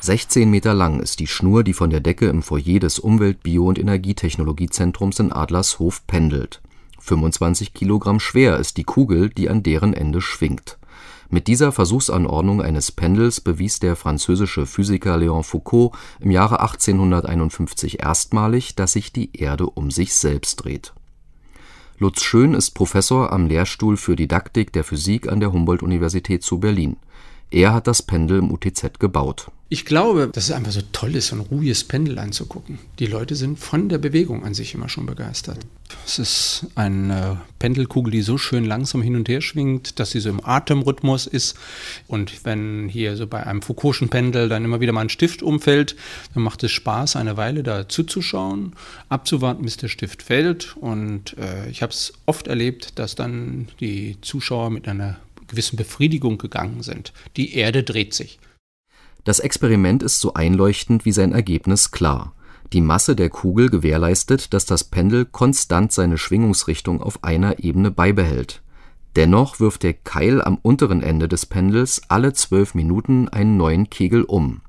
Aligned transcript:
16 0.00 0.48
Meter 0.48 0.74
lang 0.74 1.00
ist 1.00 1.18
die 1.18 1.26
Schnur, 1.26 1.64
die 1.64 1.72
von 1.72 1.90
der 1.90 2.00
Decke 2.00 2.26
im 2.26 2.42
Foyer 2.42 2.78
des 2.78 3.00
Umwelt-, 3.00 3.38
Bio- 3.42 3.66
und 3.68 3.78
Energietechnologiezentrums 3.78 5.18
in 5.18 5.32
Adlershof 5.32 6.06
pendelt. 6.06 6.60
25 7.00 7.74
Kilogramm 7.74 8.20
schwer 8.20 8.58
ist 8.58 8.76
die 8.76 8.84
Kugel, 8.84 9.28
die 9.28 9.48
an 9.48 9.62
deren 9.62 9.94
Ende 9.94 10.20
schwingt. 10.20 10.78
Mit 11.30 11.46
dieser 11.46 11.72
Versuchsanordnung 11.72 12.62
eines 12.62 12.92
Pendels 12.92 13.40
bewies 13.40 13.80
der 13.80 13.96
französische 13.96 14.66
Physiker 14.66 15.16
Léon 15.16 15.42
Foucault 15.42 15.94
im 16.20 16.30
Jahre 16.30 16.60
1851 16.60 18.00
erstmalig, 18.00 18.76
dass 18.76 18.92
sich 18.92 19.12
die 19.12 19.36
Erde 19.36 19.66
um 19.66 19.90
sich 19.90 20.14
selbst 20.14 20.56
dreht. 20.56 20.94
Lutz 21.98 22.22
Schön 22.22 22.54
ist 22.54 22.70
Professor 22.70 23.32
am 23.32 23.46
Lehrstuhl 23.46 23.96
für 23.96 24.14
Didaktik 24.14 24.72
der 24.72 24.84
Physik 24.84 25.30
an 25.30 25.40
der 25.40 25.52
Humboldt-Universität 25.52 26.44
zu 26.44 26.60
Berlin. 26.60 26.96
Er 27.50 27.72
hat 27.72 27.86
das 27.86 28.02
Pendel 28.02 28.38
im 28.38 28.50
UTZ 28.50 28.98
gebaut 28.98 29.50
ich 29.70 29.84
glaube, 29.84 30.30
dass 30.32 30.44
es 30.44 30.50
einfach 30.50 30.72
so 30.72 30.80
toll 30.92 31.14
ist, 31.14 31.26
so 31.26 31.36
ein 31.36 31.42
ruhiges 31.42 31.84
Pendel 31.84 32.18
anzugucken. 32.18 32.78
Die 32.98 33.06
Leute 33.06 33.34
sind 33.34 33.58
von 33.58 33.90
der 33.90 33.98
Bewegung 33.98 34.42
an 34.42 34.54
sich 34.54 34.74
immer 34.74 34.88
schon 34.88 35.04
begeistert. 35.04 35.58
Es 36.06 36.18
ist 36.18 36.66
eine 36.74 37.42
Pendelkugel, 37.58 38.10
die 38.10 38.22
so 38.22 38.38
schön 38.38 38.64
langsam 38.64 39.02
hin 39.02 39.14
und 39.14 39.28
her 39.28 39.42
schwingt, 39.42 39.98
dass 39.98 40.12
sie 40.12 40.20
so 40.20 40.30
im 40.30 40.42
Atemrhythmus 40.42 41.26
ist. 41.26 41.54
Und 42.06 42.46
wenn 42.46 42.88
hier 42.88 43.16
so 43.18 43.26
bei 43.26 43.46
einem 43.46 43.60
Foucault'schen 43.60 44.08
Pendel 44.08 44.48
dann 44.48 44.64
immer 44.64 44.80
wieder 44.80 44.92
mal 44.92 45.02
ein 45.02 45.10
Stift 45.10 45.42
umfällt, 45.42 45.96
dann 46.32 46.44
macht 46.44 46.62
es 46.64 46.72
Spaß, 46.72 47.16
eine 47.16 47.36
Weile 47.36 47.62
da 47.62 47.90
zuzuschauen, 47.90 48.72
abzuwarten, 49.10 49.64
bis 49.64 49.76
der 49.76 49.88
Stift 49.88 50.22
fällt. 50.22 50.76
Und 50.78 51.36
äh, 51.36 51.68
ich 51.68 51.82
habe 51.82 51.92
es 51.92 52.14
oft 52.24 52.48
erlebt, 52.48 52.98
dass 52.98 53.16
dann 53.16 53.68
die 53.80 54.16
Zuschauer 54.22 54.70
mit 54.70 54.88
einer 54.88 55.18
gewissen 55.48 55.76
Befriedigung 55.76 56.38
gegangen 56.38 56.82
sind. 56.82 57.12
Die 57.36 57.54
Erde 57.54 57.82
dreht 57.82 58.14
sich. 58.14 58.38
Das 59.24 59.40
Experiment 59.40 60.02
ist 60.02 60.20
so 60.20 60.34
einleuchtend 60.34 61.04
wie 61.04 61.12
sein 61.12 61.32
Ergebnis 61.32 61.90
klar: 61.90 62.34
Die 62.72 62.80
Masse 62.80 63.16
der 63.16 63.30
Kugel 63.30 63.68
gewährleistet, 63.68 64.54
dass 64.54 64.64
das 64.64 64.84
Pendel 64.84 65.24
konstant 65.24 65.92
seine 65.92 66.18
Schwingungsrichtung 66.18 67.02
auf 67.02 67.24
einer 67.24 67.58
Ebene 67.58 67.90
beibehält. 67.90 68.62
Dennoch 69.16 69.58
wirft 69.58 69.82
der 69.82 69.94
Keil 69.94 70.40
am 70.40 70.58
unteren 70.62 71.02
Ende 71.02 71.28
des 71.28 71.46
Pendels 71.46 72.02
alle 72.08 72.34
zwölf 72.34 72.74
Minuten 72.74 73.28
einen 73.28 73.56
neuen 73.56 73.90
Kegel 73.90 74.22
um. 74.22 74.60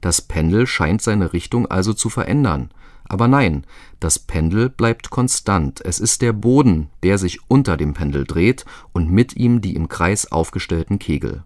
Das 0.00 0.20
Pendel 0.20 0.66
scheint 0.66 1.00
seine 1.00 1.32
Richtung 1.32 1.66
also 1.66 1.94
zu 1.94 2.10
verändern. 2.10 2.70
Aber 3.14 3.28
nein, 3.28 3.64
das 4.00 4.18
Pendel 4.18 4.68
bleibt 4.68 5.08
konstant, 5.08 5.80
es 5.84 6.00
ist 6.00 6.20
der 6.20 6.32
Boden, 6.32 6.88
der 7.04 7.16
sich 7.16 7.38
unter 7.46 7.76
dem 7.76 7.94
Pendel 7.94 8.24
dreht 8.24 8.64
und 8.92 9.08
mit 9.08 9.36
ihm 9.36 9.60
die 9.60 9.76
im 9.76 9.86
Kreis 9.86 10.32
aufgestellten 10.32 10.98
Kegel. 10.98 11.44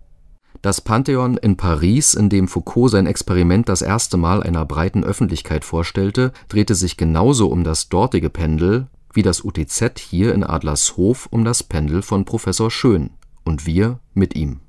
Das 0.62 0.80
Pantheon 0.80 1.36
in 1.36 1.58
Paris, 1.58 2.14
in 2.14 2.30
dem 2.30 2.48
Foucault 2.48 2.90
sein 2.90 3.04
Experiment 3.04 3.68
das 3.68 3.82
erste 3.82 4.16
Mal 4.16 4.42
einer 4.42 4.64
breiten 4.64 5.04
Öffentlichkeit 5.04 5.62
vorstellte, 5.62 6.32
drehte 6.48 6.74
sich 6.74 6.96
genauso 6.96 7.48
um 7.48 7.64
das 7.64 7.90
dortige 7.90 8.30
Pendel 8.30 8.86
wie 9.12 9.20
das 9.20 9.44
UTZ 9.44 9.98
hier 9.98 10.32
in 10.32 10.44
Adlershof 10.44 11.28
um 11.30 11.44
das 11.44 11.62
Pendel 11.62 12.00
von 12.00 12.24
Professor 12.24 12.70
Schön. 12.70 13.10
Und 13.44 13.66
wir 13.66 14.00
mit 14.14 14.34
ihm. 14.34 14.60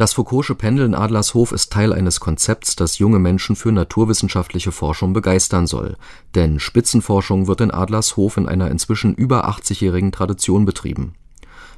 Das 0.00 0.14
Foucault'sche 0.14 0.54
Pendel 0.54 0.86
in 0.86 0.94
Adlershof 0.94 1.52
ist 1.52 1.74
Teil 1.74 1.92
eines 1.92 2.20
Konzepts, 2.20 2.74
das 2.74 2.96
junge 2.96 3.18
Menschen 3.18 3.54
für 3.54 3.70
naturwissenschaftliche 3.70 4.72
Forschung 4.72 5.12
begeistern 5.12 5.66
soll, 5.66 5.98
denn 6.34 6.58
Spitzenforschung 6.58 7.48
wird 7.48 7.60
in 7.60 7.70
Adlershof 7.70 8.38
in 8.38 8.48
einer 8.48 8.70
inzwischen 8.70 9.12
über 9.14 9.46
80-jährigen 9.50 10.10
Tradition 10.10 10.64
betrieben 10.64 11.16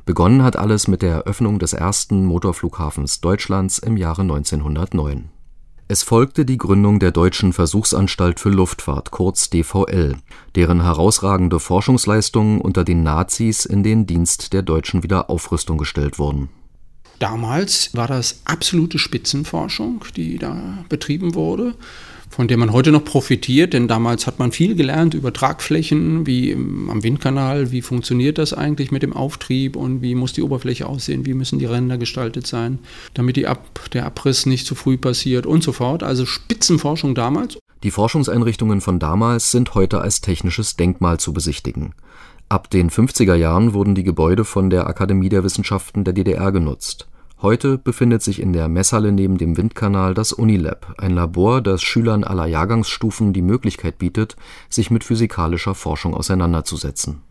Begonnen 0.07 0.45
hat 0.45 0.55
alles 0.55 0.87
mit 0.87 1.03
der 1.03 1.15
Eröffnung 1.15 1.59
des 1.59 1.73
ersten 1.73 2.25
Motorflughafens 2.25 3.21
Deutschlands 3.21 3.81
im 3.81 3.97
Jahre 3.97 4.23
1909. 4.23 5.31
Es 5.89 6.05
folgte 6.05 6.45
die 6.45 6.59
Gründung 6.59 7.01
der 7.01 7.11
Deutschen 7.11 7.53
Versuchsanstalt 7.53 8.39
für 8.39 8.51
Luftfahrt 8.51 9.11
kurz 9.11 9.51
DVL, 9.51 10.15
deren 10.55 10.85
herausragende 10.85 11.59
Forschungsleistungen 11.59 12.61
unter 12.61 12.85
den 12.85 13.03
Nazis 13.03 13.65
in 13.65 13.83
den 13.83 14.07
Dienst 14.07 14.53
der 14.53 14.63
deutschen 14.63 15.03
Wiederaufrüstung 15.03 15.77
gestellt 15.77 16.21
wurden. 16.21 16.51
Damals 17.19 17.91
war 17.95 18.09
das 18.09 18.41
absolute 18.45 18.99
Spitzenforschung, 18.99 20.05
die 20.17 20.39
da 20.39 20.85
betrieben 20.89 21.35
wurde 21.35 21.75
von 22.33 22.49
der 22.49 22.57
man 22.57 22.73
heute 22.73 22.93
noch 22.93 23.05
profitiert, 23.05 23.75
denn 23.75 23.89
damals 23.89 24.27
hat 24.27 24.39
man 24.39 24.53
viel 24.53 24.75
gelernt 24.75 25.13
über 25.13 25.35
Tragflächen, 25.35 26.27
wie 26.27 26.55
am 26.55 27.03
Windkanal, 27.03 27.73
wie 27.73 27.83
funktioniert 27.83 28.39
das 28.39 28.55
eigentlich 28.55 28.91
mit 28.91 29.03
dem 29.03 29.13
Auftrieb 29.13 29.77
und 29.77 30.01
wie 30.01 30.15
muss 30.15 30.33
die 30.33 30.43
Oberfläche 30.43 30.87
aussehen, 30.87 31.27
wie 31.27 31.35
müssen 31.35 31.59
die 31.59 31.67
Ränder 31.67 31.99
gestaltet 31.99 32.47
sein, 32.47 32.79
damit 33.13 33.43
Ab, 33.43 33.81
der 33.93 34.07
Abriss 34.07 34.47
nicht 34.47 34.67
zu 34.67 34.75
früh 34.75 34.97
passiert 34.97 35.47
und 35.47 35.63
so 35.63 35.73
fort. 35.73 36.03
Also 36.03 36.25
Spitzenforschung 36.25 37.15
damals. 37.15 37.59
Die 37.83 37.91
Forschungseinrichtungen 37.91 38.81
von 38.81 38.99
damals 38.99 39.51
sind 39.51 39.75
heute 39.75 40.01
als 40.01 40.21
technisches 40.21 40.77
Denkmal 40.77 41.19
zu 41.19 41.33
besichtigen. 41.33 41.95
Ab 42.53 42.69
den 42.69 42.91
50er 42.91 43.35
Jahren 43.35 43.73
wurden 43.73 43.95
die 43.95 44.03
Gebäude 44.03 44.45
von 44.45 44.69
der 44.69 44.87
Akademie 44.87 45.31
der 45.31 45.43
Wissenschaften 45.43 46.05
der 46.05 46.13
DDR 46.13 46.53
genutzt. 46.53 47.09
Heute 47.41 47.79
befindet 47.79 48.23
sich 48.23 48.43
in 48.43 48.53
der 48.53 48.69
Messhalle 48.69 49.11
neben 49.11 49.39
dem 49.39 49.57
Windkanal 49.57 50.13
das 50.13 50.35
Unilab, 50.35 50.97
ein 50.99 51.13
Labor, 51.13 51.63
das 51.63 51.83
Schülern 51.83 52.25
aller 52.25 52.45
Jahrgangsstufen 52.45 53.33
die 53.33 53.41
Möglichkeit 53.41 53.97
bietet, 53.97 54.37
sich 54.69 54.91
mit 54.91 55.03
physikalischer 55.03 55.75
Forschung 55.75 56.13
auseinanderzusetzen 56.13 57.23